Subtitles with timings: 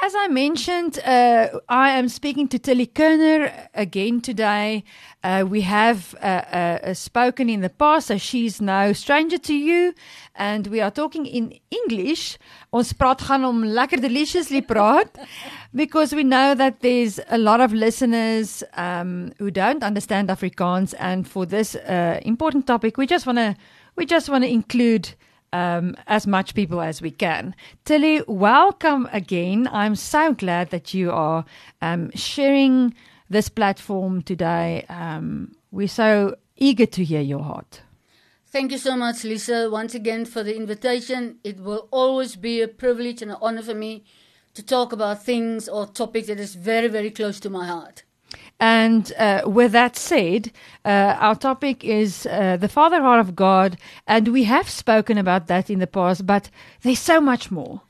[0.00, 4.84] As I mentioned, uh, I am speaking to Tillie Korner again today.
[5.24, 9.92] Uh, we have uh, uh, spoken in the past, so she's no stranger to you,
[10.36, 12.38] and we are talking in English.
[12.70, 15.18] Ons praat gaan om lekker deliciously praat
[15.74, 21.26] because we know that there's a lot of listeners um, who don't understand Afrikaans, and
[21.26, 23.56] for this uh, important topic, we just want to
[23.96, 25.16] we just want to include
[25.52, 27.54] um, as much people as we can.
[27.84, 29.68] Tillie, welcome again.
[29.72, 31.44] I'm so glad that you are
[31.80, 32.94] um, sharing
[33.30, 34.84] this platform today.
[34.88, 37.82] Um, we're so eager to hear your heart.
[38.50, 41.38] Thank you so much, Lisa, once again for the invitation.
[41.44, 44.04] It will always be a privilege and an honor for me
[44.54, 48.04] to talk about things or topics that is very, very close to my heart.
[48.60, 50.50] And uh, with that said,
[50.84, 55.46] uh, our topic is uh, the Father Heart of God, and we have spoken about
[55.46, 56.50] that in the past, but
[56.82, 57.82] there's so much more.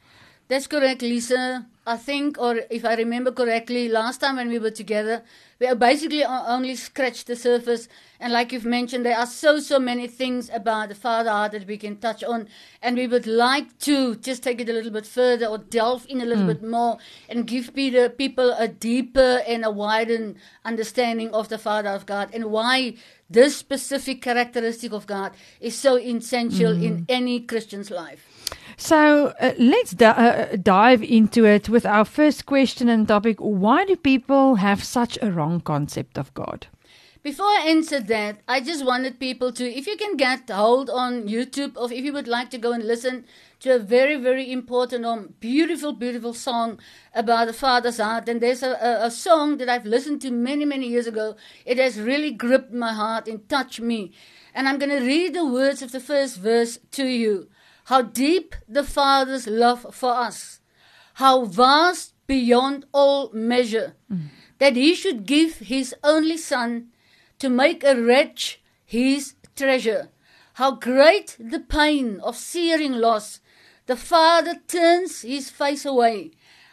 [0.49, 1.67] That's correct, Lisa.
[1.87, 5.23] I think, or if I remember correctly, last time when we were together,
[5.59, 7.89] we basically only scratched the surface.
[8.21, 11.67] And like you've mentioned, there are so, so many things about the Father heart that
[11.67, 12.49] we can touch on.
[12.83, 16.21] And we would like to just take it a little bit further or delve in
[16.21, 16.61] a little mm.
[16.61, 21.91] bit more and give Peter, people a deeper and a wider understanding of the Father
[21.91, 22.95] of God and why
[23.31, 26.83] this specific characteristic of God is so essential mm.
[26.83, 28.38] in any Christian's life.
[28.81, 33.39] So uh, let's d- uh, dive into it with our first question and topic.
[33.41, 36.69] Why do people have such a wrong concept of God?
[37.25, 41.27] Before I answer that, I just wanted people to, if you can get hold on
[41.27, 43.25] YouTube or if you would like to go and listen
[43.61, 46.79] to a very, very important, um, beautiful, beautiful song
[47.13, 48.29] about the Father's heart.
[48.29, 51.35] And there's a, a, a song that I've listened to many, many years ago.
[51.67, 54.13] It has really gripped my heart and touched me.
[54.55, 57.49] And I'm going to read the words of the first verse to you
[57.89, 60.61] how deep the Father's love for us,
[61.15, 64.29] how vast beyond all measure, mm.
[64.59, 66.89] that He should give His only Son
[67.39, 70.11] to make a wretch His treasure.
[70.55, 73.41] How great the pain of searing loss.
[73.87, 76.33] The Father turns His face away,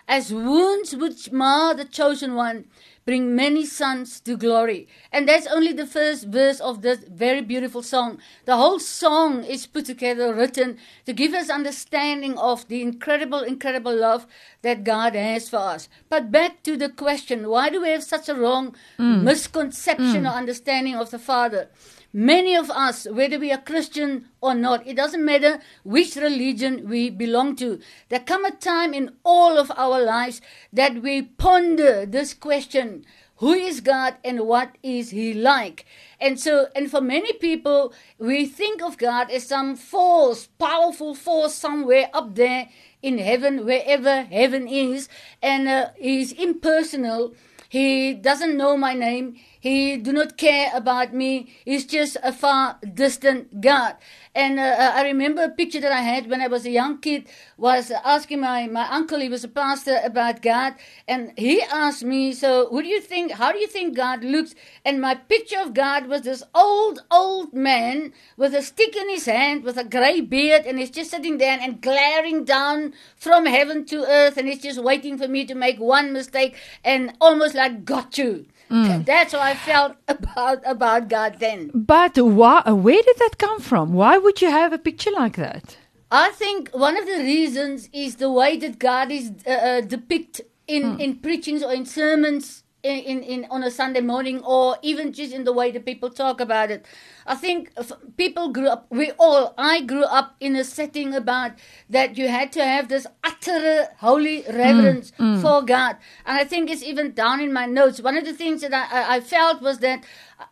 [0.09, 2.65] as wounds which mar the chosen one
[3.05, 4.87] bring many sons to glory.
[5.11, 8.19] And that's only the first verse of this very beautiful song.
[8.45, 13.95] The whole song is put together, written to give us understanding of the incredible, incredible
[13.95, 14.25] love
[14.63, 15.87] that God has for us.
[16.09, 19.21] But back to the question why do we have such a wrong mm.
[19.21, 20.31] misconception mm.
[20.31, 21.69] or understanding of the Father?
[22.17, 27.09] Many of us, whether we are Christian or not, it doesn't matter which religion we
[27.09, 27.81] belong to.
[28.07, 30.39] There come a time in all of our lives
[30.71, 33.05] that we ponder this question
[33.39, 35.85] who is God and what is He like?
[36.21, 41.53] And so, and for many people, we think of God as some force, powerful force
[41.53, 42.69] somewhere up there
[43.01, 45.09] in heaven, wherever heaven is,
[45.41, 47.33] and uh, He's impersonal.
[47.67, 49.35] He doesn't know my name.
[49.65, 51.49] He do not care about me.
[51.65, 53.95] He's just a far distant God.
[54.35, 56.99] And uh, uh, I remember a picture that I had when I was a young
[56.99, 57.27] kid
[57.57, 60.75] was asking my, my uncle, he was a pastor, about God.
[61.07, 64.53] And he asked me, so who do you think, how do you think God looks?
[64.85, 69.25] And my picture of God was this old, old man with a stick in his
[69.25, 73.83] hand, with a grey beard, and he's just sitting there and glaring down from heaven
[73.85, 77.83] to earth, and he's just waiting for me to make one mistake and almost like,
[77.83, 78.45] got you.
[78.69, 79.05] Mm.
[79.05, 81.71] That's how I felt about about God then.
[81.73, 83.93] But why, where did that come from?
[83.93, 85.77] Why would you have a picture like that?
[86.11, 90.45] I think one of the reasons is the way that God is uh, uh, depicted
[90.67, 90.99] in mm.
[90.99, 95.33] in preachings or in sermons in, in, in on a Sunday morning or even just
[95.33, 96.85] in the way that people talk about it.
[97.25, 97.71] I think
[98.17, 101.53] people grew up, we all, I grew up in a setting about
[101.89, 105.41] that you had to have this utter holy reverence mm, mm.
[105.41, 105.97] for God.
[106.25, 108.01] And I think it's even down in my notes.
[108.01, 110.03] One of the things that I, I felt was that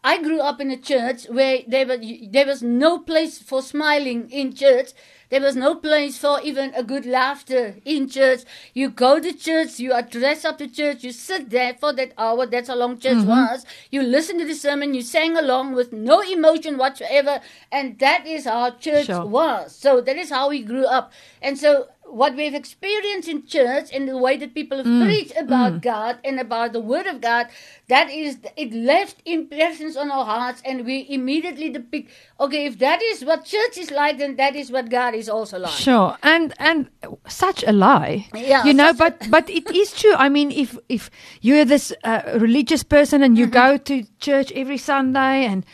[0.03, 1.99] I grew up in a church where there was,
[2.31, 4.91] there was no place for smiling in church.
[5.33, 8.41] There was no place for even a good laughter in church.
[8.75, 12.11] You go to church, you are dressed up to church, you sit there for that
[12.19, 13.29] hour, that's how long church mm-hmm.
[13.29, 13.65] was.
[13.89, 17.41] You listen to the sermon, you sang along with no emotion whatsoever,
[17.71, 19.25] and that is how church sure.
[19.25, 19.75] was.
[19.75, 21.11] So that is how we grew up.
[21.41, 25.03] And so what we've experienced in church and the way that people have mm.
[25.05, 25.81] preached about mm.
[25.81, 27.47] God and about the Word of God,
[27.87, 32.11] that is, it left impressions on our hearts, and we immediately depict.
[32.39, 35.57] Okay, if that is what church is like, then that is what God is also
[35.59, 35.71] like.
[35.71, 36.89] Sure, and and
[37.27, 38.27] such a lie.
[38.35, 40.13] Yeah, you know, but but it is true.
[40.15, 41.09] I mean, if if
[41.41, 43.53] you're this uh, religious person and you mm-hmm.
[43.53, 45.65] go to church every Sunday and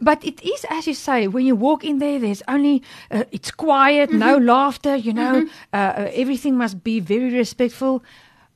[0.00, 3.50] but it is, as you say, when you walk in there, there's only, uh, it's
[3.50, 4.18] quiet, mm-hmm.
[4.18, 5.48] no laughter, you know, mm-hmm.
[5.72, 8.02] uh, uh everything must be very respectful.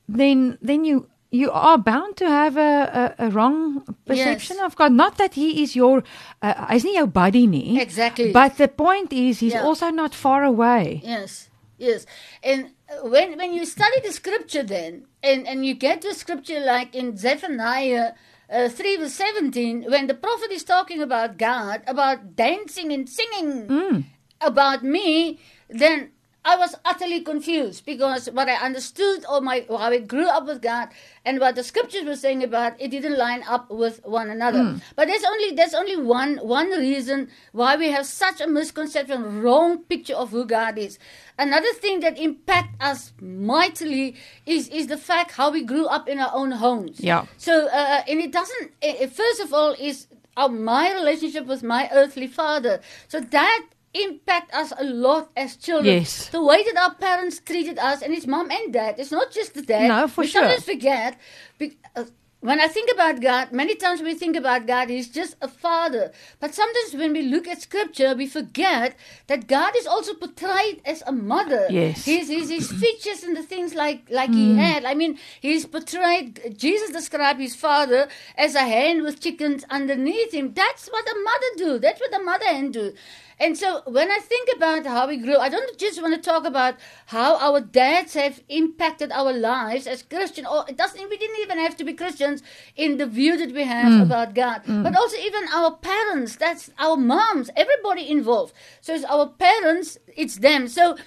[0.09, 4.65] then then you you are bound to have a, a, a wrong perception Yes.
[4.65, 4.91] of God.
[4.91, 6.03] Not that he is your,
[6.41, 7.79] uh, nie jou buddy nie.
[7.79, 8.31] Exactly.
[8.31, 9.61] But the point is, he's Yeah.
[9.61, 11.01] also not far away.
[11.03, 12.07] Yes, yes.
[12.43, 16.59] And uh, when when you study the scripture, then and and you get the scripture
[16.59, 18.13] like in Zephaniah.
[18.51, 23.67] Uh, 3 verse 17 when the prophet is talking about god about dancing and singing
[23.67, 24.05] Mm.
[24.41, 25.37] about me
[25.69, 26.09] then
[26.45, 30.61] i was utterly confused because what i understood or my how i grew up with
[30.61, 30.89] god
[31.25, 34.79] and what the scriptures were saying about it didn't line up with one another.
[34.95, 39.79] But there's only there's only one one reason why we have such a misconception wrong
[39.83, 40.97] picture of who god is.
[41.37, 44.15] Another thing that impact us mightily
[44.45, 46.99] is is the fact how we grew up in our own homes.
[46.99, 47.25] Yeah.
[47.37, 50.07] so uh, and it doesn't uh, first of all is
[50.47, 52.79] my relationship with my earthly father.
[53.07, 56.29] So that impact us a lot as children Yes.
[56.29, 59.53] the way that our parents treated us and it's mom and dad it's not just
[59.55, 60.41] the dad No, for we sure.
[60.43, 61.17] sometimes forget
[61.57, 62.03] be- uh,
[62.41, 66.13] when I think about God, many times we think about God, He's just a father.
[66.39, 68.95] But sometimes when we look at scripture, we forget
[69.27, 71.67] that God is also portrayed as a mother.
[71.69, 72.05] Yes.
[72.05, 74.85] His, his, his features and the things like, like he had.
[74.85, 78.07] I mean, he's portrayed, Jesus described his father
[78.37, 80.53] as a hen with chickens underneath him.
[80.53, 81.79] That's what a mother do.
[81.79, 82.93] That's what a mother hen do.
[83.39, 86.45] And so when I think about how we grew, I don't just want to talk
[86.45, 86.75] about
[87.07, 90.45] how our dads have impacted our lives as Christian.
[90.45, 91.09] Or it doesn't.
[91.09, 92.43] We didn't even have to be Christians
[92.75, 94.01] in the view that we have mm.
[94.01, 94.83] about God, mm.
[94.83, 96.35] but also even our parents.
[96.35, 97.49] That's our moms.
[97.55, 98.53] Everybody involved.
[98.81, 99.97] So it's our parents.
[100.15, 100.67] It's them.
[100.67, 100.97] So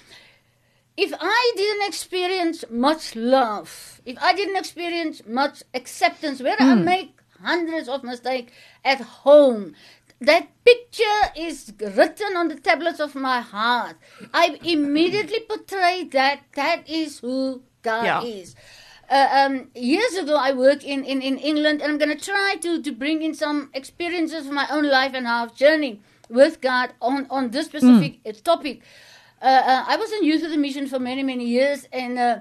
[0.97, 6.83] if I didn't experience much love, if I didn't experience much acceptance, where I mm.
[6.83, 8.51] make hundreds of mistakes
[8.83, 9.75] at home,
[10.25, 13.95] that picture is written on the tablets of my heart.
[14.33, 18.21] I immediately portray that that is who God Yeah.
[18.23, 18.55] is.
[19.09, 22.55] Uh, um, years ago, I worked in, in, in England, and I'm going to try
[22.61, 26.61] to, to bring in some experiences from my own life and how I've journeyed with
[26.61, 28.81] God on, on this specific uh, topic.
[29.41, 32.39] Uh, uh, I was in Youth With A Mission for many, many years, and uh,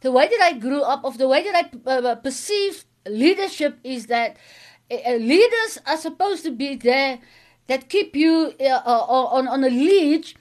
[0.00, 4.06] the way that I grew up, of the way that I uh, perceived leadership, is
[4.06, 4.36] that
[4.90, 7.20] leaders are supposed to be there
[7.68, 10.32] that keep you uh, uh, on, on a lead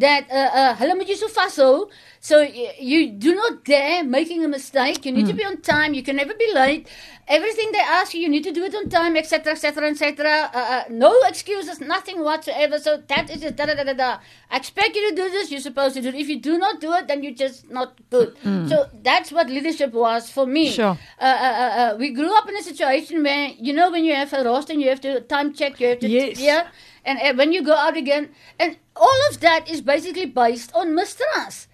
[0.00, 1.88] that uh, uh, hulle moet so vashou
[2.20, 5.04] so you do not dare making a mistake.
[5.04, 5.92] You need to be on time.
[5.92, 6.86] You can never be late.
[7.28, 10.58] Everything they ask you you need to do it on time etc etc etc uh,
[10.58, 12.78] uh, no excuses nothing whatsoever.
[12.78, 13.56] So that is it.
[13.56, 14.18] Da, da, da, da, da.
[14.50, 15.50] I expect you to do this.
[15.50, 16.14] You're supposed to do it.
[16.14, 18.34] If you do not do it then you're just not good.
[18.70, 20.70] So that's what leadership was for me.
[20.70, 20.96] Sure.
[21.20, 24.14] uh, uh, uh, uh, we grew up in a situation where you know when you
[24.14, 26.40] have a roster and you have to time check you have to Yes.
[26.40, 26.66] yeah
[27.04, 30.94] and uh, when you go out again and all of that is basically based on
[30.94, 31.68] mistrust.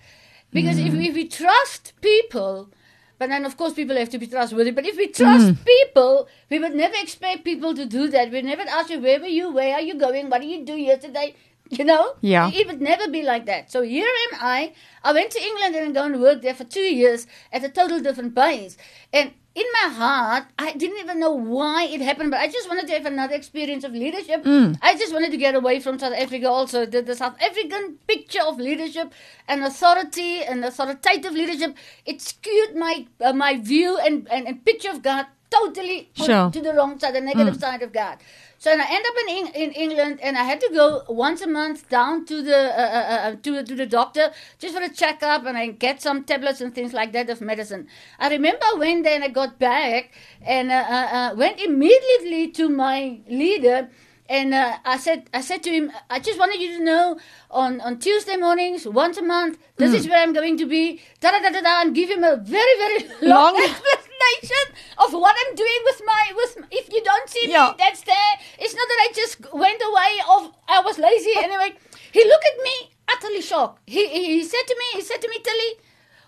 [0.53, 2.71] Because if, if we trust people
[3.19, 6.59] but then of course people have to be trustworthy but if we trust people we
[6.59, 8.31] would never expect people to do that.
[8.31, 9.53] We'd never ask you where were you?
[9.53, 10.31] Where are you going?
[10.31, 11.35] What did you do yesterday?
[11.73, 12.15] You know?
[12.21, 12.51] Yeah.
[12.53, 13.71] it would never be like that.
[13.71, 14.73] So here am i
[15.05, 17.69] i went to england and i gone and worked there for two years at a
[17.69, 18.77] total different place.
[19.13, 22.87] And in my heart, I didn't even know why it happened, but I just wanted
[22.87, 24.43] to have another experience of leadership.
[24.81, 26.87] I just wanted to get away from South Africa also.
[26.87, 29.13] The, the South African picture of leadership
[29.49, 31.77] and authority and authoritative leadership,
[32.07, 36.51] it skewed my uh, my view and, and, and picture of God totally Sure.
[36.51, 38.19] to the wrong side, the negative side of God.
[38.59, 41.41] So and I end up in, Eng- in England, and I had to go once
[41.41, 44.89] a month down to the uh, uh, uh, to to the doctor just for a
[44.91, 47.87] checkup, and I get some tablets and things like that of medicine.
[48.19, 52.49] I remember I went there and I got back, and uh, uh, uh, went immediately
[52.61, 53.89] to my leader.
[54.31, 57.19] And uh, I said, I said to him, I just wanted you to know,
[57.51, 61.01] on, on Tuesday mornings, once a month, this is where I'm going to be.
[61.21, 63.57] Da da da da da, and give him a very very long, Long.
[63.57, 64.67] explanation
[64.99, 66.53] of what I'm doing with my with.
[66.71, 67.71] If you don't see Yeah.
[67.71, 68.33] me, that's there.
[68.61, 70.13] It's not that I just went away.
[70.37, 71.75] Of I was lazy anyway.
[72.13, 72.77] He looked at me
[73.13, 73.83] utterly shocked.
[73.87, 75.75] He, he he said to me, he said to me, Tillie,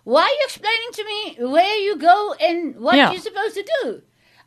[0.03, 1.21] why are you explaining to me
[1.55, 3.13] where you go and what Yeah.
[3.13, 4.03] you're supposed to do?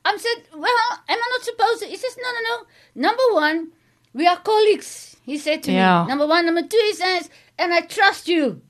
[0.05, 0.69] I said, well,
[1.09, 1.87] am I not supposed to?
[1.87, 2.65] He says, no, no, no.
[3.07, 3.71] Number one,
[4.13, 5.17] we are colleagues.
[5.23, 6.03] He said to Yeah.
[6.03, 6.09] me.
[6.09, 8.61] Number one, number two, he says, and I trust you.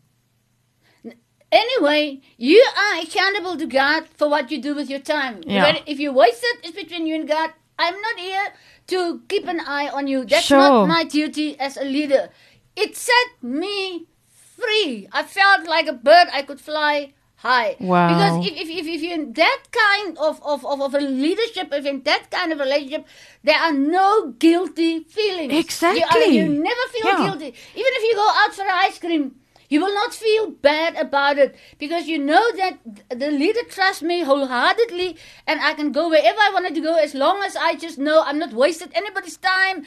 [1.51, 5.41] Anyway, you are accountable to God for what you do with your time.
[5.45, 5.77] Yeah.
[5.85, 7.51] If you waste it, it's between you and God.
[7.77, 8.47] I'm not here
[8.87, 10.25] to keep an eye on you.
[10.25, 10.57] That's Sure.
[10.57, 12.29] not my duty as a leader.
[12.75, 15.07] It set me free.
[15.11, 16.27] I felt like a bird.
[16.33, 17.13] I could fly
[17.49, 17.75] high.
[17.79, 18.07] Wow.
[18.11, 21.67] Because if, if, if, if you're in that kind of, of, of, of a leadership,
[21.79, 23.05] if in that kind of relationship,
[23.43, 24.09] there are no
[24.45, 25.53] guilty feelings.
[25.53, 26.27] You, Exactly.
[26.37, 27.23] you never feel Yeah.
[27.25, 27.49] guilty.
[27.81, 29.25] Even if you go out for ice cream,
[29.67, 32.77] You will not feel bad about it because you know that
[33.21, 37.15] the leader trusts me wholeheartedly and I can go wherever I wanted to go as
[37.15, 39.85] long as I just know I'm not wasted anybody's time.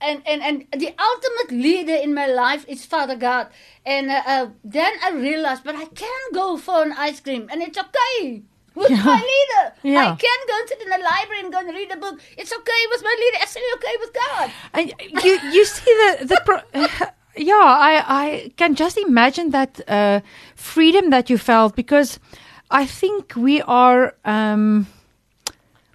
[0.00, 3.48] And, and, and the ultimate leader in my life is Father God.
[3.84, 7.62] And uh, uh, then I realized, but I can go for an ice cream and
[7.62, 8.42] it's okay
[8.74, 9.04] with Yeah.
[9.04, 9.74] my leader.
[9.82, 10.00] Yeah.
[10.00, 12.20] I can go to the library and go and read a book.
[12.38, 13.38] It's okay with my leader.
[13.42, 14.50] It's okay with God.
[14.72, 16.68] And you you see the the pro-
[17.36, 17.54] yeah
[17.92, 17.92] I
[18.22, 20.20] I can just imagine that uh,
[20.54, 22.18] freedom that you felt because
[22.70, 24.86] I think we are um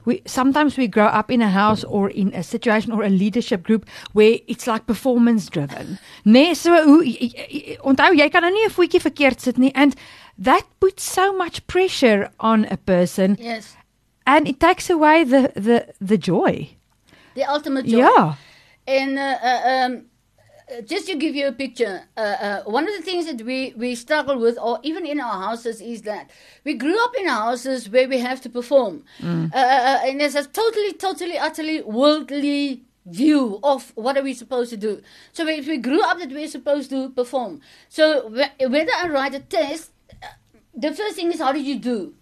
[0.05, 3.63] we sometimes we grow up in a house or in a situation or a leadership
[3.63, 5.97] group where it's like performance driven.
[6.23, 7.03] Nee, so hoe
[7.83, 9.95] onthou jy kan nou nie 'n voetjie verkeerd sit nie and
[10.37, 13.75] that puts so much pressure on a person Yes.
[14.25, 16.69] and it takes away the the the joy.
[17.35, 17.99] The ultimate joy.
[17.99, 18.35] Yeah.
[18.87, 20.05] And uh, uh, um,
[20.85, 23.93] just to give you a picture, uh, uh, one of the things that we, we
[23.95, 26.29] struggle with, or even in our houses, is that
[26.63, 29.03] we grew up in houses where we have to perform.
[29.23, 34.71] Uh, uh, and there's a totally, totally, utterly worldly view of what are we supposed
[34.71, 35.01] to do.
[35.33, 37.61] So we, we grew up that we're supposed to perform.
[37.87, 39.91] So wh- whether I write a test,
[40.23, 40.27] uh,
[40.75, 42.15] the first thing is how did you do?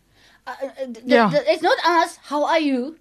[0.45, 1.29] Uh, uh, the- Yeah.
[1.29, 2.97] the- it's not us, how are you?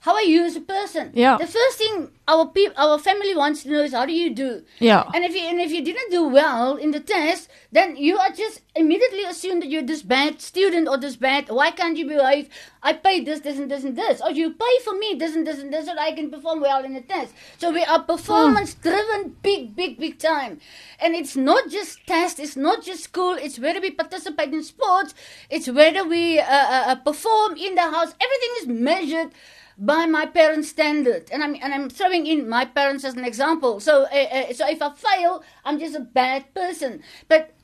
[0.00, 1.12] How are you as a person?
[1.14, 1.36] Yeah.
[1.36, 4.62] The first thing our peop- our family wants to know is how do you do?
[4.78, 5.04] Yeah.
[5.14, 8.30] And if you and if you didn't do well in the test, then you are
[8.30, 11.50] just immediately assumed that you're this bad student or this bad.
[11.50, 12.48] Why can't you behave?
[12.82, 14.22] I paid this, this, and this, and this.
[14.22, 16.82] Or you pay for me this and this and this, so I can perform well
[16.82, 17.34] in the test.
[17.58, 20.60] So we are performance driven, big, big, big time.
[20.98, 22.40] And it's not just test.
[22.40, 23.34] It's not just school.
[23.34, 25.12] It's whether we participate in sports.
[25.50, 28.14] It's whether we uh, uh, uh, perform in the house.
[28.18, 29.32] Everything is measured
[29.80, 33.80] by my parents' standard, and I'm and I'm throwing in my parents as an example.
[33.80, 37.02] So, uh, uh, so if I fail, I'm just a bad person.
[37.28, 37.54] But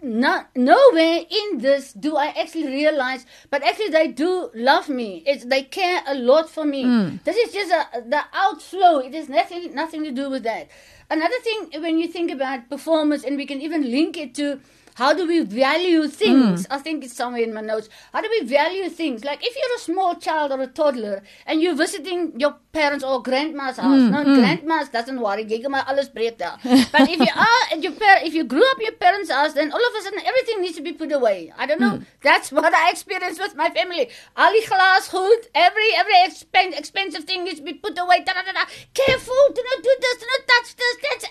[0.00, 5.24] not nowhere in this do I actually realize, but actually they do love me.
[5.26, 6.84] It's they care a lot for me.
[7.24, 8.98] This is just a, the outflow.
[8.98, 10.68] It has nothing nothing to do with that.
[11.10, 14.60] Another thing, when you think about performance, and we can even link it to
[14.98, 16.66] how do we value things?
[16.66, 16.72] Hmm.
[16.72, 17.88] I think it's somewhere in my notes.
[18.12, 19.24] How do we value things?
[19.24, 23.22] Like if you're a small child or a toddler and you're visiting your parents or
[23.22, 24.02] grandma's house.
[24.02, 24.34] Hmm, no, hmm.
[24.40, 25.44] grandma's doesn't worry.
[25.68, 26.58] Maar alles breek daar.
[26.92, 29.72] But if you are at your par- if you grew up your parents' house, then
[29.72, 31.52] all of a sudden everything needs to be put away.
[31.56, 32.00] I don't know.
[32.22, 34.08] That's what I experienced with my family.
[34.36, 38.18] Al die glaas goed, every every expen- expensive thing needs to be put away.
[38.26, 38.64] Da, da, da, da.
[38.94, 40.96] Careful, do not do this, do not touch this.
[41.06, 41.24] That's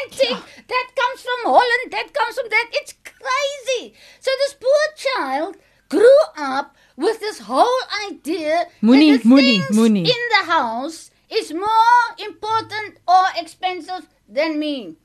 [0.00, 0.44] antique.
[0.72, 1.86] That comes from Holland.
[1.96, 2.66] That comes from that.
[2.72, 3.94] It's crazy.
[4.20, 5.56] So this poor child
[5.88, 10.06] grew up with this whole idea Moenie, that the moenie, things moenie.
[10.06, 14.96] in the house is more important or expensive than me.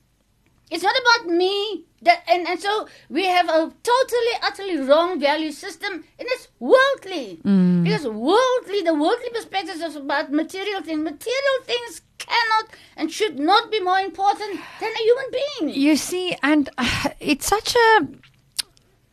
[0.72, 1.86] It's not about me.
[2.02, 7.40] That, and, and so we have a totally, utterly wrong value system, and it's worldly.
[7.46, 7.84] Mm.
[7.84, 11.04] Because worldly, the worldly perspective is about material things.
[11.04, 12.02] Material things
[12.34, 12.66] cannot
[12.98, 15.66] and should not be more important than a human being.
[15.86, 17.90] You see, and uh, it's such a.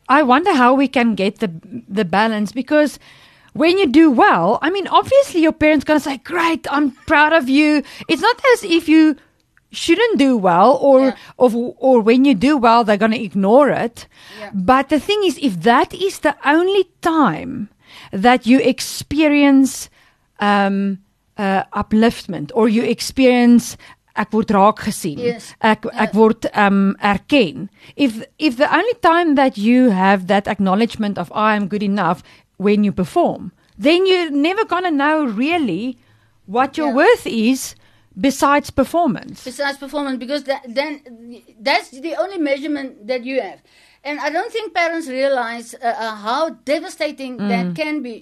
[0.09, 1.49] I wonder how we can get the
[1.99, 2.99] the balance because
[3.53, 7.49] when you do well, I mean, obviously your parents gonna say, "Great, I'm proud of
[7.57, 9.15] you." It's not as if you
[9.71, 11.15] shouldn't do well, or Yeah.
[11.37, 11.49] or
[11.79, 14.07] or when you do well, they're gonna ignore it.
[14.39, 14.49] Yeah.
[14.53, 17.69] But the thing is, if that is the only time
[18.11, 19.89] that you experience
[20.39, 20.97] um,
[21.41, 23.77] uh, upliftment or you experience
[24.21, 25.19] ek word raak gesien.
[25.23, 25.45] Yes.
[25.71, 26.81] ek ek word um
[27.11, 27.69] erken.
[27.95, 32.19] If if the only time that you have that acknowledgement of I am good enough
[32.57, 35.97] when you perform then you're never going to know really
[36.45, 37.01] what your Yeah.
[37.01, 37.73] worth is
[38.27, 39.43] besides performance.
[39.43, 41.01] Besides performance because that, then
[41.59, 43.59] that's the only measurement that you have.
[44.03, 48.15] And i don't think parents realize uh, uh, how devastating that can be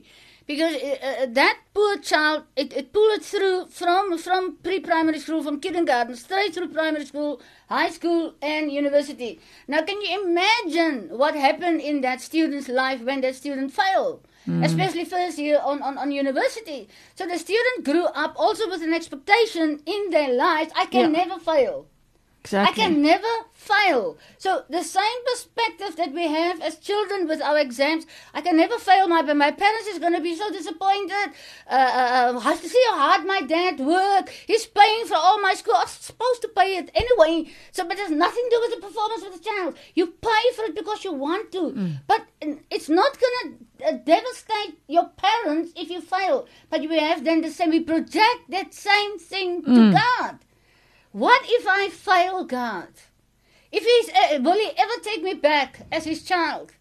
[0.50, 5.60] because uh, that poor child it, it pulled it through from from pre-primary school from
[5.66, 7.32] kindergarten straight through primary school
[7.78, 9.32] high school and university.
[9.74, 14.20] Now can you imagine what happened in that student's life when that student failed?
[14.68, 16.80] Especially first year on, on, on university.
[17.18, 21.26] So the student grew up also with an expectation in their lives i can Yeah.
[21.26, 21.76] never fail
[22.42, 24.18] exactly I can never fail.
[24.38, 28.78] So the same perspective that we have as children with our exams, I can never
[28.78, 29.08] fail.
[29.08, 31.28] My my parents is going to be so disappointed.
[31.70, 34.30] Uh, uh, uh, see how hard my dad worked.
[34.48, 35.76] He's paying for all my school.
[35.78, 37.52] I'm supposed to pay it anyway.
[37.72, 39.78] So, but there's nothing to do with the performance of the child.
[39.96, 41.62] You pay for it because you want to.
[42.08, 46.48] But uh, it's not going to uh, devastate your parents if you fail.
[46.70, 47.72] But we have then the same.
[47.72, 50.40] We project that same thing to God.
[51.20, 52.88] What if I fail God?
[53.74, 56.72] If he's, uh, will he ever take me back as his child?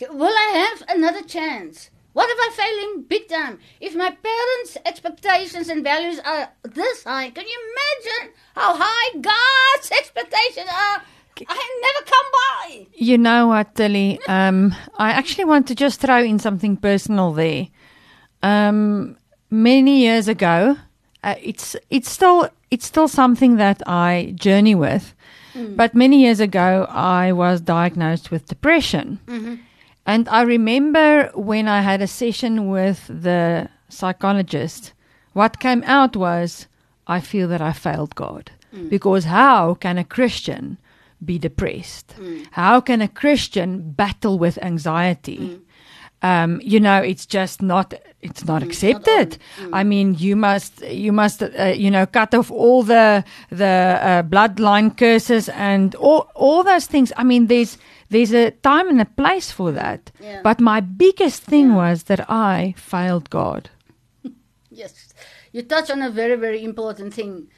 [0.00, 1.90] Will I have another chance?
[2.14, 3.58] What if I fail him big time?
[3.78, 9.90] If my parents' expectations and values are this high, can you imagine how high God's
[9.90, 11.02] expectations are?
[11.46, 12.86] I never come by.
[12.94, 14.18] You know what, Tillie?
[14.26, 17.68] Um, I actually want to just throw in something personal there.
[18.42, 19.18] Um,
[19.50, 20.78] many years ago,
[21.22, 25.14] uh, it's it's still it's still something that I journey with.
[25.52, 25.74] Hmm.
[25.74, 29.20] But many years ago, I was diagnosed with depression.
[29.26, 29.54] Mm-hmm.
[30.06, 34.92] And I remember when I had a session with the psychologist,
[35.32, 36.66] what came out was,
[37.06, 38.50] I feel that I failed God.
[38.72, 38.88] Hmm.
[38.88, 40.78] Because how can a Christian
[41.24, 42.12] be depressed?
[42.12, 42.42] Hmm.
[42.52, 45.60] How can a Christian battle with anxiety?
[46.26, 47.94] Um, you know, it's just not.
[48.22, 49.38] It's not accepted.
[49.72, 54.22] I mean, you must, you must, uh, you know, cut off all the the uh,
[54.24, 57.12] bloodline curses and all all those things.
[57.16, 57.78] I mean, there's
[58.08, 60.10] there's a time and a place for that.
[60.20, 60.40] Yeah.
[60.42, 63.70] But my biggest thing was that I failed God.
[64.70, 65.14] Yes,
[65.52, 67.48] you touch on a very, very important thing.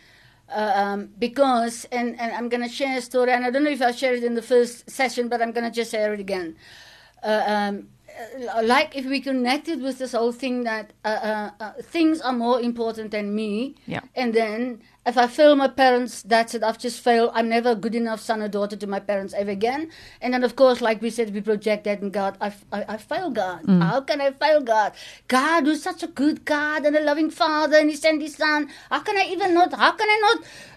[0.49, 3.71] Uh, um, because, and, and I'm going to share a story, and I don't know
[3.71, 6.21] if I shared it in the first session, but I'm going to just share it
[6.21, 6.57] again.
[7.23, 7.89] Uh, um,
[8.63, 12.61] like if we connected with this whole thing that uh, uh, uh, things are more
[12.61, 14.01] important than me, Yeah.
[14.15, 16.63] and then if I fail my parents, that's it.
[16.63, 17.31] I've just failed.
[17.33, 19.91] I'm never a good enough son or daughter to my parents ever again.
[20.21, 22.37] And then, of course, like we said, we project that in God.
[22.43, 23.65] I, I, I fail God.
[23.67, 24.93] How can I fail God?
[25.29, 28.69] God, who's such a good God and a loving Father, and He sent His Son.
[28.91, 29.73] How can I even not?
[29.73, 30.19] How can I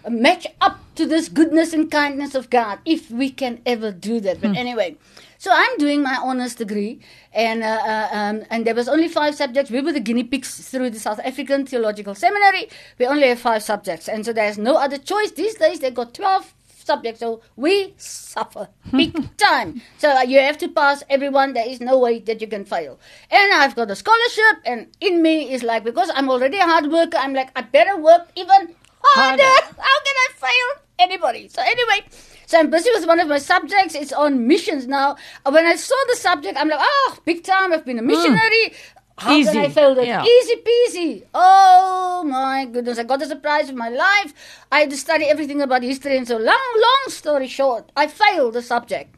[0.04, 4.18] not match up to this goodness and kindness of God if we can ever do
[4.20, 4.40] that?
[4.40, 4.96] But anyway.
[5.42, 7.00] So I'm doing my honors degree,
[7.32, 9.72] and uh, uh, um, and there was only five subjects.
[9.72, 12.68] We were the guinea pigs through the South African Theological Seminary.
[12.96, 15.32] We only have five subjects, and so there's no other choice.
[15.32, 19.82] These days they got twelve subjects, so we suffer big time.
[19.98, 21.54] So uh, you have to pass everyone.
[21.54, 23.00] There is no way that you can fail.
[23.28, 26.86] And I've got a scholarship, and in me is like because I'm already a hard
[26.86, 27.16] worker.
[27.16, 29.42] I'm like I better work even harder.
[29.42, 29.74] Harder.
[29.76, 31.48] How can I fail anybody?
[31.48, 32.06] So anyway.
[32.52, 33.94] So I'm busy with one of my subjects.
[33.94, 35.16] It's on missions now.
[35.46, 37.72] Uh, When I saw the subject, I'm like, oh, big time.
[37.72, 38.74] I've been a missionary.
[39.16, 39.52] How Easy.
[39.52, 40.06] can I fail that?
[40.06, 40.22] Yeah.
[40.22, 41.24] Easy peasy.
[41.32, 42.98] Oh my goodness.
[42.98, 44.34] I got the surprise of my life.
[44.70, 46.18] I had to study everything about history.
[46.18, 49.14] And so, long, long story short, I failed the subject.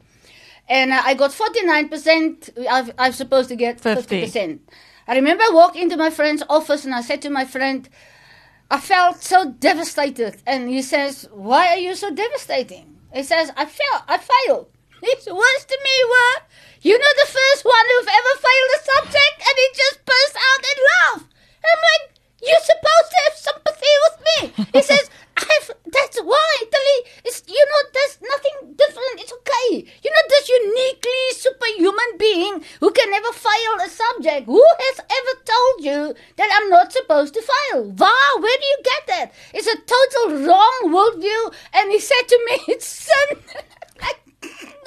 [0.69, 2.67] And uh, I got 49%.
[2.71, 4.27] I've, I'm supposed to get 50.
[4.27, 4.59] 50%.
[5.09, 7.89] I remember I walked into my friend's office and I said to my friend,
[8.71, 10.37] I felt so devastated.
[10.47, 12.94] And he says, Why are you so devastating?
[13.15, 14.67] He says, I felt, I failed.
[15.01, 16.35] His words to me were,
[16.81, 19.37] You know the first one who've ever failed a subject?
[19.39, 21.23] And he just burst out in laugh.
[21.63, 22.03] I'm like,
[22.43, 24.65] You're supposed to have sympathy with me.
[24.73, 27.11] He says, I've, that's why, Tillie.
[27.25, 29.19] It's, you know, there's nothing different.
[29.19, 29.85] It's okay.
[30.03, 34.45] You're not this uniquely superhuman being who can never fail a subject.
[34.45, 37.83] Who has ever told you that I'm not supposed to fail?
[37.91, 39.33] Wow, where do you get that?
[39.53, 41.53] It's a total wrong worldview.
[41.73, 43.37] And he said to me, it's sin.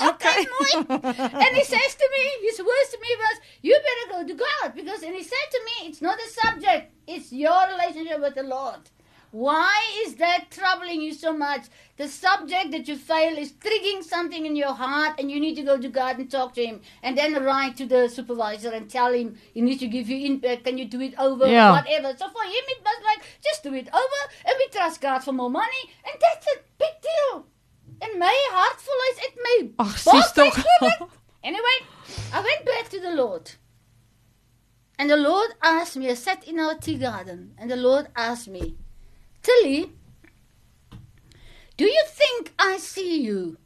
[0.00, 0.46] okay.
[0.88, 4.74] and he says to me, his words to me was, you better go to God.
[4.74, 6.92] Because, and he said to me, it's not a subject.
[7.06, 8.80] It's your relationship with the Lord.
[9.30, 11.66] Why is that troubling you so much?
[11.96, 15.62] The subject that you fail is triggering something in your heart, and you need to
[15.62, 19.12] go to God and talk to Him, and then write to the supervisor and tell
[19.12, 20.64] him He needs to give you input.
[20.64, 21.46] Can you do it over?
[21.46, 21.72] Yeah.
[21.72, 22.16] Whatever.
[22.16, 25.32] So for him, it was like just do it over, and we trust God for
[25.32, 27.46] more money, and that's a big deal.
[28.00, 28.34] En my
[28.84, 30.54] vol is uit my Ag, bos sis tog.
[30.54, 31.10] uitgeloop.
[31.42, 31.78] Anyway,
[32.32, 33.52] I went back to the Lord.
[34.98, 38.48] And the Lord asked me, I sat in our tea garden, and the Lord asked
[38.48, 38.76] me,
[39.48, 39.90] Tillie,
[41.78, 43.56] do you think I see you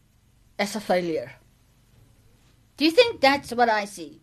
[0.58, 1.32] as a failure?
[2.76, 4.20] Do you think that's what I see?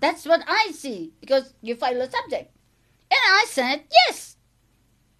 [0.00, 2.50] That's what I see because you fail a subject.
[3.10, 4.36] And I said, yes.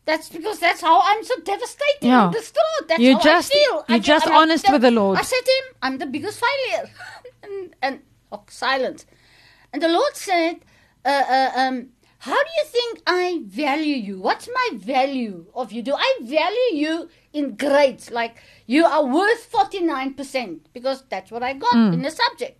[0.05, 2.31] That's because that's how I'm so devastated Yeah.
[2.33, 3.75] That's You how just- I feel.
[3.89, 5.19] you're I- just honest with the Lord.
[5.19, 6.91] I said to him, I'm the biggest failure.
[7.43, 9.05] and and oh, silence.
[9.73, 10.61] And the Lord said,
[11.05, 11.89] uh, uh, um,
[12.27, 14.19] How do you think I value you?
[14.19, 15.81] What's my value of you?
[15.81, 18.11] Do I value you in grades?
[18.11, 21.93] Like you are worth 49%, because that's what I got hmm.
[21.93, 22.59] in the subject.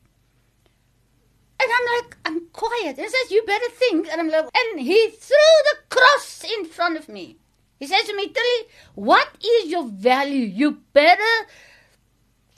[1.61, 2.97] And I'm like, I'm quiet.
[2.97, 4.07] And he says, You better think.
[4.09, 7.39] And I'm like, and he threw the cross in front of me.
[7.81, 10.45] He says to me, Tillie, what is your value?
[10.45, 11.35] You better,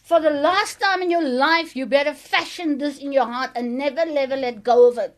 [0.03, 3.79] for the last time in your life, you better fashion this in your heart and
[3.79, 5.16] never, never let go of it.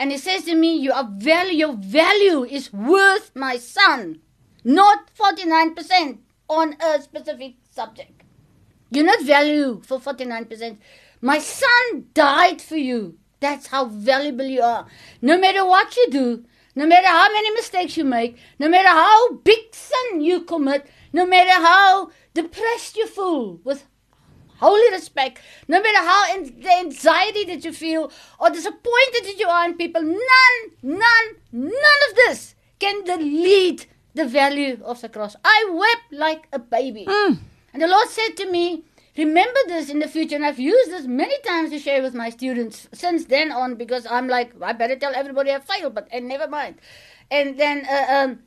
[0.00, 4.20] And he says to me, you are value, your value is worth my son,
[4.64, 8.22] not 49% on a specific subject.
[8.90, 10.78] You're not value for 49%.
[11.20, 13.18] My son died for you.
[13.40, 14.86] That's how valuable you are.
[15.20, 19.34] No matter what you do, no matter how many mistakes you make, no matter how
[19.34, 23.84] big sin you commit, no matter how depressed you feel with
[24.60, 29.48] holy respect, no matter how in, the anxiety that you feel or disappointed that you
[29.48, 35.36] are in people, none, none, none of this can delete the value of the cross.
[35.44, 37.06] I wept like a baby.
[37.72, 38.84] And the Lord said to me,
[39.16, 40.36] Remember this in the future.
[40.36, 44.06] And I've used this many times to share with my students since then on because
[44.08, 46.76] I'm like, I better tell everybody I failed, but and never mind.
[47.30, 48.38] And then uh, um,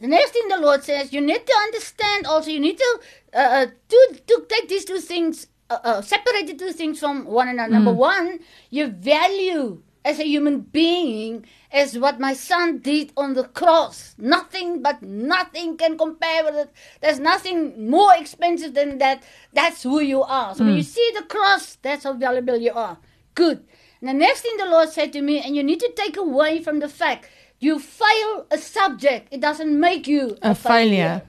[0.00, 3.00] the next thing the Lord says, you need to understand also, you need to,
[3.34, 7.24] uh, uh, to, to take these two things, uh, uh, separate the two things from
[7.24, 7.72] one another.
[7.72, 13.44] Number one, your value as a human being is what my son did on the
[13.44, 14.14] cross.
[14.18, 16.70] Nothing but nothing can compare with it.
[17.00, 19.22] There's nothing more expensive than that.
[19.52, 20.54] That's who you are.
[20.54, 22.98] So when you see the cross, that's how valuable you are.
[23.34, 23.64] Good.
[24.00, 26.62] And the next thing the Lord said to me, and you need to take away
[26.62, 27.28] from the fact
[27.64, 31.22] you fail a subject, it doesn't make you A failure.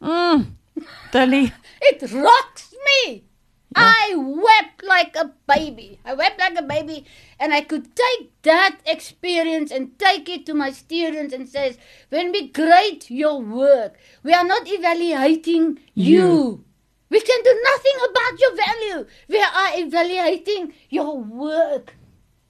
[0.00, 0.52] Mm.
[1.12, 1.52] Tillie.
[1.80, 3.24] It rocks me.
[3.74, 5.98] I wept like a baby.
[6.04, 7.06] I wept like a baby,
[7.40, 11.78] and I could take that experience and take it to my students and says,
[12.10, 16.20] when we grade your work, we are not evaluating you.
[16.20, 16.64] You.
[17.08, 19.06] We can do nothing about your value.
[19.28, 21.94] We are evaluating your work,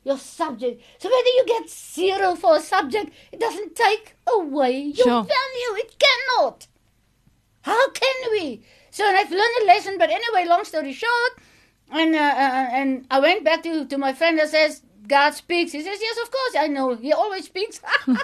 [0.05, 0.83] your subject.
[0.99, 5.23] So whether you get zero for a subject, it doesn't take away your Sure.
[5.23, 5.73] value.
[5.85, 6.67] It cannot.
[7.63, 8.63] How can we?
[8.91, 11.33] So I've learned a lesson, but anyway, long story short,
[11.91, 15.73] and uh, uh, and I went back to, to my friend that says God speaks.
[15.73, 16.95] He says, yes, of course, I know.
[16.95, 17.81] He always speaks.
[18.07, 18.19] and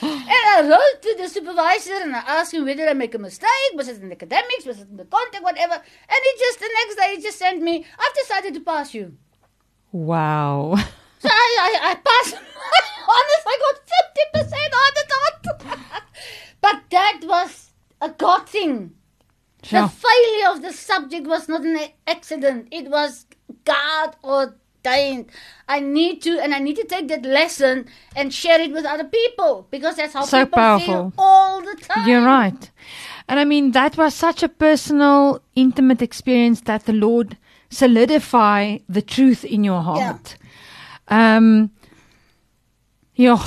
[0.00, 3.48] I wrote to the supervisor and I asked him whether I make a mistake.
[3.74, 4.66] Was it in the academics?
[4.66, 5.44] Was it in the content?
[5.44, 5.74] Whatever.
[5.74, 7.84] And he just the next day he just sent me.
[7.98, 9.16] I've decided to pass you.
[9.92, 10.74] Wow.
[11.20, 12.34] So I, I, I passed
[13.14, 13.44] honors.
[13.46, 14.52] I got 50%
[14.82, 16.02] on the dot.
[16.60, 18.94] but that was a God thing.
[19.62, 19.82] Sure.
[19.82, 22.68] The failure of the subject was not an accident.
[22.72, 23.26] It was
[23.64, 25.26] God ordained.
[25.68, 29.04] I need to, and I need to take that lesson and share it with other
[29.04, 30.86] people because that's how So people powerful.
[30.86, 32.08] feel all the time.
[32.08, 32.70] You're right.
[33.28, 37.36] And I mean, that was such a personal, intimate experience that the Lord
[37.72, 40.36] solidify the truth in your heart.
[41.08, 41.70] Um,
[43.16, 43.40] joh,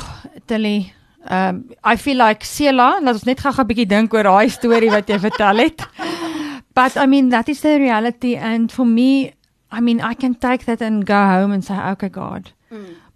[0.48, 0.94] Tilly,
[1.28, 4.92] um, I feel like Sela, laat ons net gou 'n bietjie dink oor daai storie
[4.92, 5.86] wat jy vertel het.
[6.76, 8.36] But I mean, that is the reality.
[8.36, 9.32] And for me,
[9.72, 12.52] I mean, I can take that and go home and say, okay, God,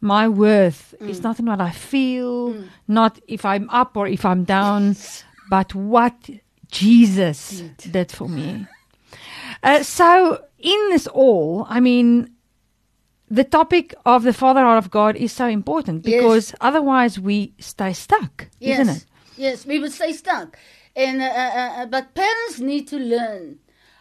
[0.01, 2.55] my worth is not in what I feel,
[2.87, 4.95] not if I'm up or if I'm down,
[5.49, 6.15] but what
[6.71, 8.65] Jesus did for me.
[9.61, 12.33] Uh, so, in this all, I mean,
[13.29, 16.15] the topic of the Father Heart of God is so important Yes.
[16.21, 18.79] because otherwise we stay stuck, Yes.
[18.79, 19.05] isn't it?
[19.37, 20.57] Yes, we would stay stuck.
[20.95, 23.59] And uh, uh, uh, but parents need to learn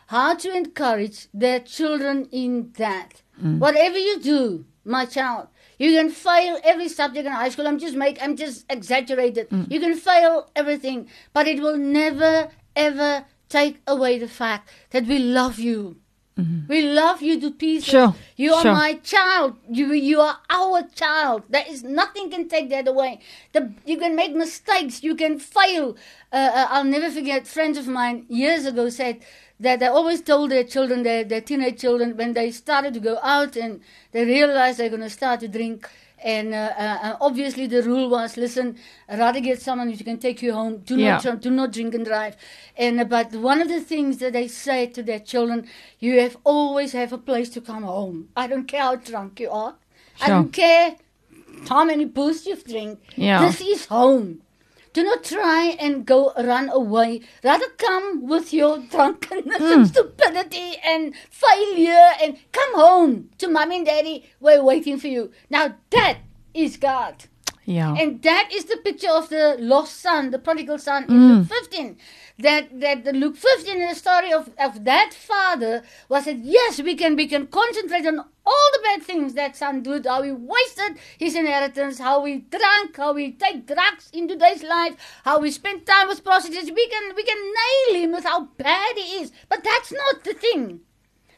[0.08, 3.22] how to encourage their children in that.
[3.40, 5.46] Whatever you do, my child,
[5.78, 7.68] you can fail every subject in high school.
[7.68, 9.46] I'm just make I'm just exaggerated.
[9.68, 15.20] You can fail everything, but it will never ever take away the fact that we
[15.20, 15.98] love you.
[16.68, 17.88] We love you to pieces.
[17.88, 18.72] Sure, You are sure.
[18.72, 19.56] my child.
[19.68, 21.42] You you are our child.
[21.48, 23.20] There is nothing can take that away.
[23.52, 25.02] The, you can make mistakes.
[25.02, 25.96] You can fail.
[26.32, 27.46] Uh, uh, I'll never forget.
[27.48, 29.16] Friends of mine years ago said
[29.58, 33.18] that they always told their children, their, their teenage children, when they started to go
[33.22, 33.80] out and
[34.12, 35.88] they realized they're going to start to drink.
[36.24, 38.76] And uh, uh, uh, obviously, the rule was: listen,
[39.08, 40.78] rather get someone who can take you home.
[40.78, 41.20] Do Yeah.
[41.24, 42.36] not do not drink and drive.
[42.76, 45.66] And uh, but one of the things that they say to their children,
[46.00, 48.28] you have always have a place to come home.
[48.36, 49.76] I don't care how drunk you are.
[50.20, 50.96] I don't care
[51.68, 52.98] how many booze you've drink.
[53.16, 53.46] Yeah.
[53.46, 54.42] This is home.
[54.92, 57.20] Do not try and go run away.
[57.44, 59.72] Rather come with your drunkenness Hmm.
[59.72, 64.30] and stupidity and failure and come home to mommy and daddy.
[64.40, 65.30] We're waiting for you.
[65.50, 66.18] Now that
[66.54, 67.24] is God.
[67.68, 67.94] Yeah.
[67.98, 71.38] And that is the picture of the lost son, the prodigal son in Mm.
[71.40, 71.98] Luke 15.
[72.38, 76.80] That that the Luke 15 in the story of, of that father was that yes,
[76.80, 80.32] we can we can concentrate on all the bad things that son did, how he
[80.32, 85.50] wasted his inheritance, how he drank, how he take drugs in today's life, how we
[85.50, 86.70] spend time with prostitutes.
[86.70, 89.30] We can we can nail him with how bad he is.
[89.50, 90.80] But that's not the thing.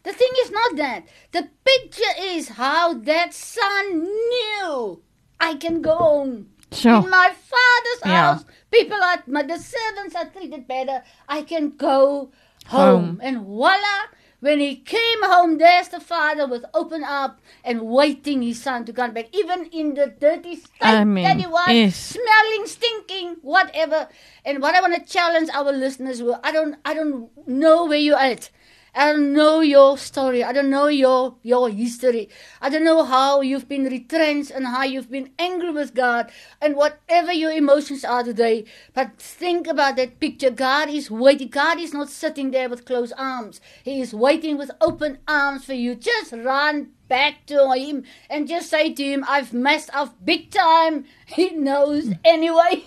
[0.05, 1.09] The thing is not that.
[1.33, 5.03] The picture is how that son knew
[5.41, 6.47] I can go home.
[6.73, 7.03] Sure.
[7.03, 8.33] In my father's Yeah.
[8.35, 11.03] house, people are, my, the servants are treated better.
[11.29, 12.31] I can go
[12.67, 12.81] home.
[13.17, 13.21] Home.
[13.23, 13.99] And voila,
[14.41, 18.93] when he came home, there's the father with open up and waiting his son to
[18.93, 21.97] come back, even in the dirty state I mean, that he was, yes.
[21.97, 24.09] smelling, stinking, whatever.
[24.45, 27.99] And what I want to challenge our listeners with, I don't, I don't know where
[27.99, 28.51] you're at.
[28.95, 30.43] I don't know your story.
[30.43, 32.29] I don't know your your history.
[32.61, 36.75] I don't know how you've been retrenched and how you've been angry with God and
[36.75, 38.65] whatever your emotions are today.
[38.93, 40.51] But think about that picture.
[40.51, 41.49] God is waiting.
[41.49, 43.61] God is not sitting there with closed arms.
[43.85, 45.95] He is waiting with open arms for you.
[45.95, 51.05] Just run back to him and just say to him, I've messed up big time.
[51.27, 52.85] He knows anyway.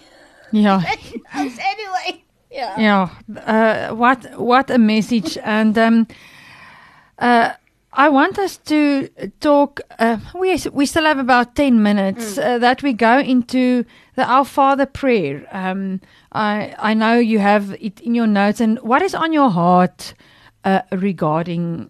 [0.52, 0.80] Yeah.
[0.82, 2.24] he knows anyway.
[2.54, 2.80] Yeah.
[2.80, 3.10] Yeah,
[3.90, 5.38] uh, what what a message!
[5.44, 6.08] And um,
[7.18, 7.54] uh,
[7.92, 9.08] I want us to
[9.40, 9.82] talk.
[10.00, 13.86] Uh, we we still have about ten minutes uh, that we go into
[14.16, 15.48] the Our Father prayer.
[15.52, 16.00] Um,
[16.32, 20.14] I I know you have it in your notes, and what is on your heart
[20.64, 21.90] uh, regarding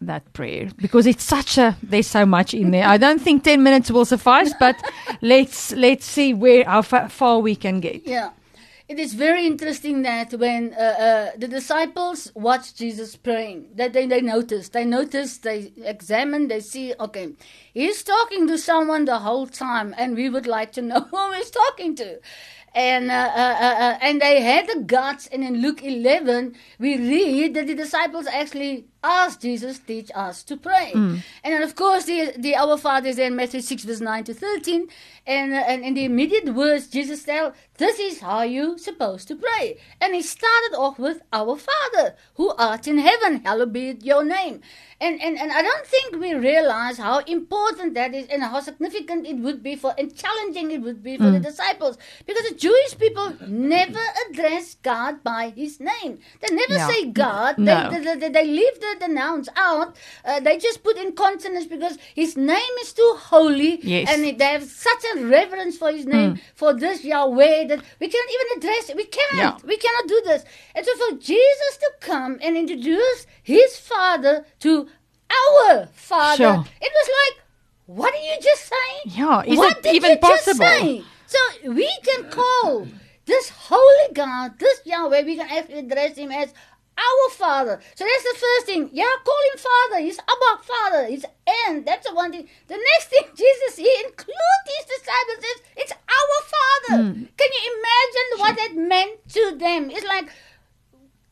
[0.00, 0.68] that prayer?
[0.76, 2.86] Because it's such a there's so much in there.
[2.86, 4.76] I don't think ten minutes will suffice, but
[5.22, 8.06] let's let's see where how far we can get.
[8.06, 8.30] Yeah.
[8.88, 14.06] It is very interesting that when uh, uh, the disciples watched Jesus praying, that they,
[14.06, 17.34] they noticed, they noticed, they examined, they see, okay,
[17.74, 21.50] he's talking to someone the whole time, and we would like to know who he's
[21.50, 22.18] talking to.
[22.74, 26.96] And uh, uh, uh, uh, and they had the guts, and in Luke 11, we
[26.96, 30.90] read that the disciples actually asked Jesus, teach us to pray.
[30.94, 34.24] And then, of course, the, the Our Father is there in Matthew 6, verse 9
[34.24, 34.88] to 13.
[35.26, 39.36] And, uh, and in the immediate words, Jesus tell, this is how you supposed to
[39.36, 39.78] pray.
[40.00, 44.62] And he started off with, Our Father, who art in heaven, hallowed be your name.
[45.00, 49.26] And, and, and I don't think we realize how important that is and how significant
[49.28, 51.98] it would be for and challenging it would be for the disciples.
[52.26, 56.18] Because the Jewish people never address God by his name.
[56.40, 56.88] They never Yeah.
[56.88, 57.58] say God.
[57.58, 57.90] No.
[57.92, 59.96] They, they, they, they leave the, the nouns out.
[60.24, 63.80] Uh, they just put in consonants because his name is too holy.
[63.82, 64.08] Yes.
[64.10, 68.30] And they have such a reverence for his name, for this Yahweh, that we can't
[68.36, 68.96] even address it.
[68.96, 69.60] We cannot.
[69.60, 69.66] Yeah.
[69.66, 70.44] We cannot do this.
[70.74, 74.88] And so for Jesus to come and introduce his father to
[75.30, 76.64] our father, Sure.
[76.80, 77.44] it was like,
[77.86, 79.16] what are you just saying?
[79.18, 81.04] Yeah, is what it even possible?
[81.26, 81.38] So
[81.72, 82.86] we can call
[83.26, 86.52] this holy God, this Yahweh, we can actually address him as
[86.98, 87.80] our Father.
[87.94, 88.90] So that's the first thing.
[88.92, 90.00] Yeah, call him Father.
[90.02, 91.06] He's Abba Father.
[91.06, 91.24] He's
[91.66, 92.48] and that's the one thing.
[92.66, 97.02] The next thing Jesus he include his disciples is it's our Father.
[97.02, 97.22] Hmm.
[97.38, 99.90] Can you imagine what that meant to them?
[99.90, 100.28] It's like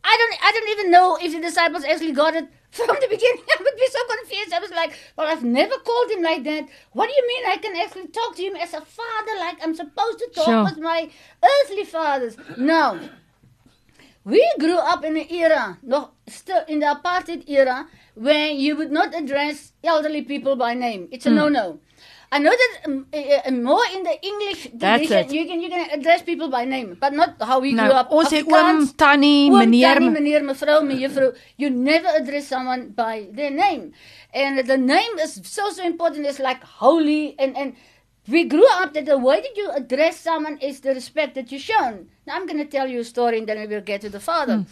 [0.04, 3.42] I don't I don't even know if the disciples actually got it from the beginning.
[3.58, 4.52] I would be so confused.
[4.52, 6.68] I was like, Well, I've never called him like that.
[6.92, 9.74] What do you mean I can actually talk to him as a father like I'm
[9.74, 10.64] supposed to talk Sure.
[10.64, 11.10] with my
[11.42, 12.36] earthly fathers?
[12.56, 13.00] No.
[14.26, 17.86] We grew up in an era, nog still in the apartheid era,
[18.18, 21.06] where you would not address elderly people by name.
[21.14, 21.36] It's a Hmm.
[21.46, 21.78] no-no.
[22.32, 25.30] I know that um, uh, more in the English tradition, it.
[25.30, 28.10] you can you can address people by name, but not how we Nou, grew up.
[28.10, 29.94] ons Afrikaans, oom, tannie, Oom, meneer.
[29.94, 31.30] tannie, meneer, mevrou, mejuffrou.
[31.56, 33.92] You never address someone by their name.
[34.34, 36.26] And the name is so, so important.
[36.26, 37.36] It's like holy.
[37.38, 37.76] And, and
[38.28, 41.58] we grew up that the way that you address someone is the respect that you
[41.58, 42.08] shown.
[42.26, 44.20] Now, I'm going to tell you a story and then we will get to the
[44.20, 44.58] father.
[44.58, 44.62] Hmm.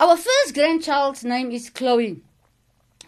[0.00, 2.22] Our first grandchild's name is Chloe.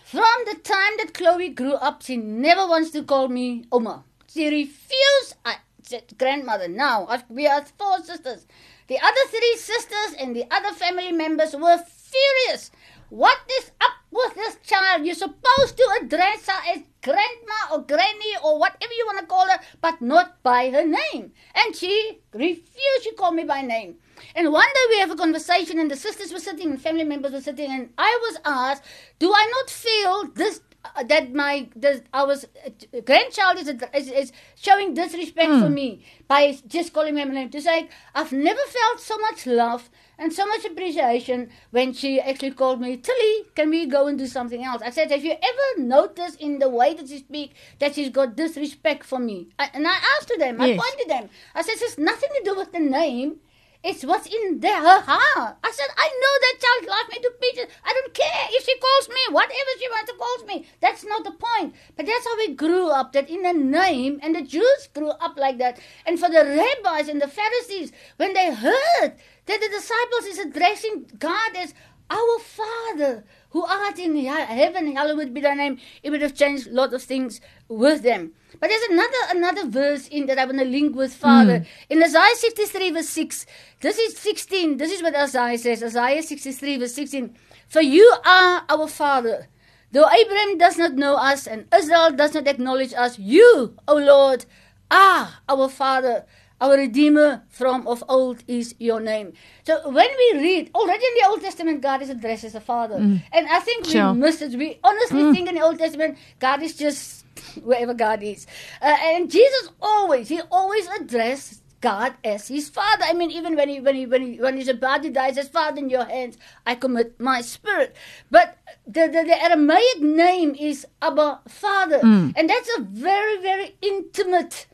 [0.05, 4.05] From the time that Chloe grew up, she never wants to call me Oma.
[4.29, 5.37] She refused.
[5.45, 8.47] I said, grandmother, now we are four sisters.
[8.89, 12.71] The other three sisters and the other family members were furious.
[13.13, 15.05] What is up with this child?
[15.05, 19.47] You're supposed to address her as grandma or granny or whatever you want to call
[19.51, 21.33] her, but not by her name.
[21.55, 22.73] And she refused.
[23.03, 23.97] to call me by name.
[24.35, 27.33] And one day we have a conversation, and the sisters were sitting, and family members
[27.33, 28.85] were sitting, and I was asked,
[29.19, 34.33] "Do I not feel this uh, that my this, our uh, grandchild is, is is
[34.57, 39.01] showing disrespect for me by just calling me by name?" To say, "I've never felt
[39.01, 39.91] so much love."
[40.23, 44.29] And so much appreciation when she actually called me, Tillie, can we go and do
[44.29, 44.81] something else?
[44.81, 48.37] I said, Have you ever noticed in the way that she speaks that she's got
[48.37, 49.49] disrespect for me?
[49.59, 51.29] I, and I asked to them, I pointed them.
[51.57, 53.41] I said, It's nothing to do with the name.
[53.83, 55.57] It's what's in there, her heart.
[55.65, 57.67] I said, I know that child loves me to pieces.
[57.85, 60.67] I don't care if she calls me, whatever she wants to call me.
[60.81, 61.75] That's not the point.
[61.97, 65.37] But that's how we grew up, that in a name, and the Jews grew up
[65.37, 65.81] like that.
[66.07, 69.15] And for the rabbis and the Pharisees, when they heard
[69.47, 71.75] that the disciples is addressing God as
[72.11, 75.79] our Father who art in he- heaven, hallowed be thy name.
[76.03, 78.33] It would have changed a lot of things with them.
[78.61, 81.59] But there's another another verse in that I want to link with Father.
[81.59, 81.65] Hmm.
[81.91, 83.47] In Isaiah 63 verse 6,
[83.81, 84.77] this is 16.
[84.77, 85.83] This is what Isaiah says.
[85.83, 87.35] Isaiah 63 verse 16.
[87.69, 89.49] For you are our Father.
[89.91, 94.47] Though Abraham does not know us and Israel does not acknowledge us, you, O Lord,
[94.91, 96.25] are our Father.
[96.63, 99.33] Our Redeemer from of old is your name.
[99.65, 102.99] So when we read, already in the Old Testament, God is addressed as a Father.
[103.01, 103.21] Mm.
[103.33, 104.57] And I think we miss it.
[104.57, 105.35] We honestly mm.
[105.35, 107.27] think in the Old Testament, God is just
[107.65, 108.47] wherever God is.
[108.81, 113.07] Uh, and Jesus always, he always addressed God as his father.
[113.09, 115.35] I mean, even when he when he when he when he's about to die, he
[115.35, 117.97] says, Father, in your hands I commit my spirit.
[118.31, 121.99] But the, the, the Aramaic name is Abba Father.
[121.99, 122.35] Mm.
[122.37, 124.67] And that's a very, very intimate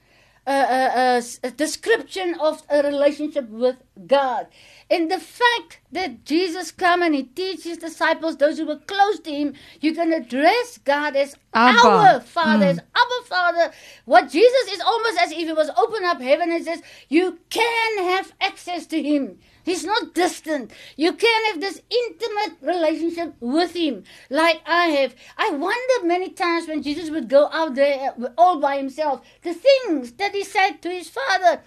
[0.50, 4.46] uh, uh, description of a relationship with God.
[4.90, 9.20] And the fact that Jesus come and he teaches his disciples, those who were close
[9.20, 11.88] to him, you can address God as Abba.
[11.88, 13.72] our Father, as Abba Father.
[14.06, 17.98] What Jesus is almost as if he was open up heaven and says, you can
[17.98, 19.38] have access to him.
[19.64, 20.70] He's not distant.
[20.96, 25.14] You can have this intimate relationship with him, like I have.
[25.36, 29.54] I wonder many times when Jesus would go out there uh, all by himself, the
[29.54, 31.60] things that he said to his father.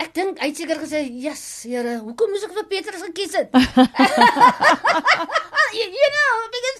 [0.00, 3.52] Ek dink hy seker gesê, "Yes, Here, hoekom moes ek vir Petrus gekies het?"
[5.76, 6.78] you, you know, because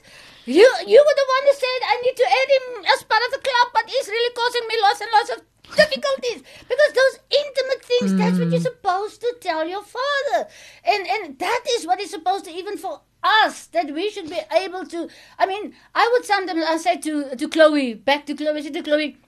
[0.48, 2.64] you you were the one who said I need to add him
[2.96, 5.44] as part of the club, but he's really causing me lots and lots of
[5.76, 6.42] difficulties.
[6.68, 8.70] Because those intimate things that's what you're hmm.
[8.72, 10.48] supposed to tell your father.
[10.84, 14.40] And and that is what is supposed to even for us that we should be
[14.50, 15.06] able to
[15.38, 18.72] i mean i would sometimes i say to to chloe back to chloe I said
[18.72, 19.18] to chloe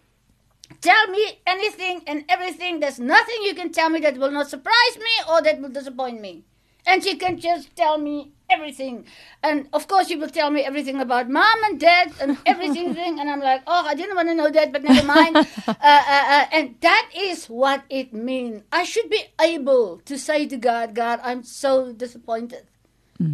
[0.81, 2.81] tell me anything and everything.
[2.81, 6.21] There's nothing you can tell me that will not surprise me or that will disappoint
[6.21, 6.45] me
[6.87, 9.07] and she can just tell me everything.
[9.43, 12.95] And of course, she will tell me everything about mom and dad and everything.
[12.95, 13.19] thing.
[13.21, 15.37] and I'm like, oh, I didn't want to know that, but never mind.
[15.37, 18.63] uh, uh, uh, and that is what it means.
[18.73, 22.67] I should be able to say to God, God, I'm so disappointed.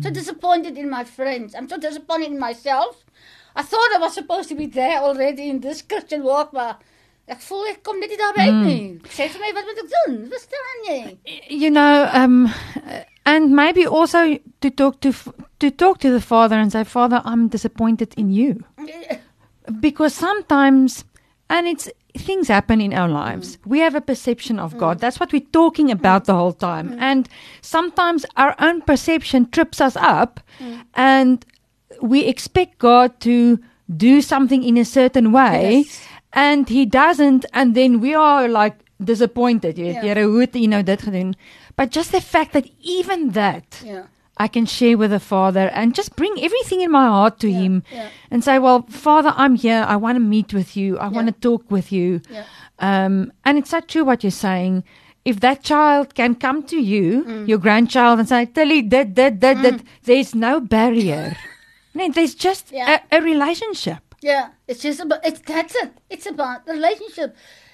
[0.03, 1.55] So disappointed in my friends.
[1.55, 3.07] I'm so disappointed in myself.
[3.57, 6.77] I thought I was supposed to be there already in this Christian walk, maar
[7.29, 8.85] ek voel ek kom net nie daarby uit nie.
[9.17, 10.19] Sê vir my wat moet ek doen?
[10.35, 10.99] Verstaan jy?
[11.49, 12.37] you know um
[13.29, 15.13] and maybe also to talk to
[15.59, 18.65] to talk to the father and say father i'm disappointed in you.
[19.81, 21.05] Because sometimes
[21.51, 21.89] and it's
[22.27, 23.57] things happen in our lives.
[23.57, 23.67] Mm.
[23.67, 24.97] We have a perception of god.
[24.97, 25.01] Mm.
[25.01, 26.89] That's what we're talking about the whole time.
[26.91, 27.01] Mm.
[27.01, 27.29] And
[27.61, 30.41] sometimes our own perception trips us up
[30.95, 31.45] and
[32.03, 33.59] we expect god to
[33.97, 36.01] do something in a certain way Yes.
[36.33, 37.45] and he doesn't.
[37.53, 39.77] And then we are like disappointed.
[39.79, 40.01] Jy weet Ja.
[40.01, 41.35] Here hoe het u nou dit gedoen
[41.79, 44.03] but just the fact that even that Ja.
[44.45, 47.59] I can share with the Father and just bring everything in my heart to Yeah,
[47.63, 48.09] Him yeah.
[48.31, 49.83] and say, Well, Father, I'm here.
[49.95, 50.97] I want to meet with you.
[50.99, 52.21] I want to talk with you.
[52.31, 52.45] Yeah.
[52.89, 54.85] Um, and it's so true what you're saying.
[55.25, 57.49] If that child can come to you, Mm.
[57.51, 61.37] your grandchild, and say, Tillie, that, that, that, that, there's no barrier.
[61.95, 63.01] no, there's just Yeah.
[63.13, 64.03] a, a relationship.
[64.23, 65.91] Yeah, it's just about it's that's it.
[66.15, 67.31] It's about the relationship,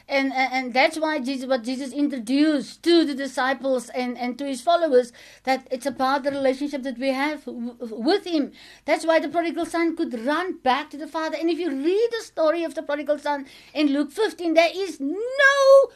[0.09, 4.61] and and, that's why Jesus what Jesus introduced to the disciples and and to his
[4.61, 5.13] followers
[5.45, 8.53] that it's about the relationship that we have w- with him.
[8.85, 11.37] That's why the prodigal son could run back to the father.
[11.39, 15.01] And if you read the story of the prodigal son in Luke 15, there is
[15.01, 15.91] no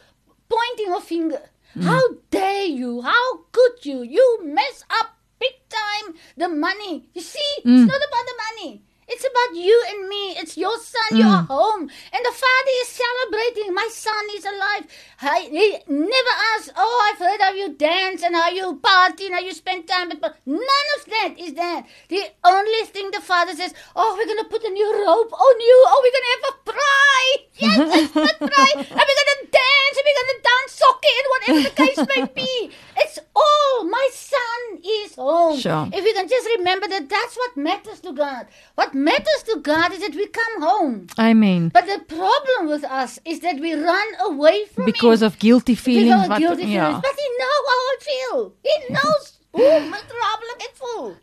[0.49, 1.41] pointing of finger.
[1.73, 1.81] Hmm.
[1.81, 3.01] How dare you?
[3.01, 4.01] How could you?
[4.01, 7.09] You mess up big time the money.
[7.13, 7.85] You see, it's hmm.
[7.85, 8.83] not about the money.
[9.09, 10.37] It's about you and me.
[10.37, 11.21] It's your son.
[11.21, 11.45] Are hmm.
[11.45, 11.81] home.
[11.81, 13.73] And the father is celebrating.
[13.73, 14.85] My son is alive.
[15.21, 19.35] I, he never asks, Oh, I've heard how you dance and how you party and
[19.35, 20.21] how you spend time with.
[20.21, 21.87] But none of that is that.
[22.09, 25.55] The only thing the father says, Oh, we're going to put a new robe on
[25.59, 25.77] you.
[25.87, 27.29] Oh, we're going to have a braai.
[27.59, 28.73] Yes, it's braai.
[28.77, 32.01] And we're going to dance and we're going to dance sokkie and whatever the case
[32.15, 32.71] may be.
[32.97, 33.85] It's all.
[33.85, 35.57] My son is home.
[35.59, 35.89] Sure.
[35.91, 38.47] If we can just remember that that's what matters to God.
[38.75, 41.07] What matters to God is that we come home.
[41.17, 41.69] I mean.
[41.69, 45.27] But the problem with us is that we run away from Because Him.
[45.27, 46.23] of guilty feelings.
[46.23, 47.01] Because of guilty feelings.
[47.01, 48.53] But He knows how I feel.
[48.63, 51.17] He knows my problem ek voel.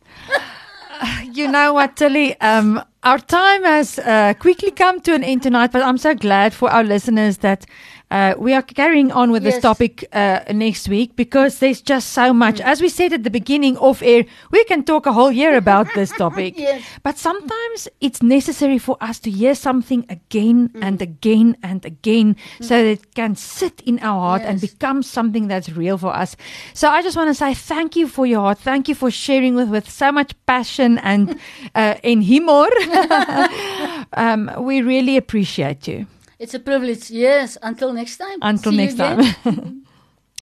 [1.37, 2.39] you know what, Tillie?
[2.41, 6.55] Um, our time has uh, quickly come to an end tonight, but I'm so glad
[6.55, 7.67] for our listeners that
[8.11, 12.33] uh, we are carrying on with this topic uh, next week because there's just so
[12.33, 12.61] much.
[12.61, 15.89] As we said at the beginning of air, we can talk a whole year about
[15.95, 16.55] this topic.
[16.57, 16.85] Yes.
[17.03, 22.77] But sometimes it's necessary for us to hear something again and again and again so
[22.83, 26.37] that it can sit in our heart and become something that's real for us.
[26.75, 28.59] So I just want to say thank you for your heart.
[28.59, 31.41] Thank you for sharing with, with so much passion and
[31.75, 32.69] uh, in humor.
[34.13, 36.07] um, we really appreciate you.
[36.39, 37.11] It's a privilege.
[37.11, 37.57] Yes.
[37.63, 38.39] Until next time.
[38.43, 39.83] Until See next time.